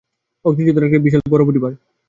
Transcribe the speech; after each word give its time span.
অগ্নিযোদ্ধারা 0.45 0.87
একটা 0.87 1.03
বিশাল 1.05 1.21
বড় 1.29 1.43
পরিবার। 1.49 1.71